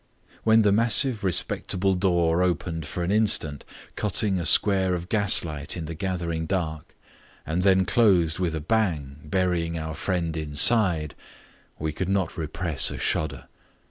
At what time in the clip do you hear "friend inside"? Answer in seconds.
9.93-11.13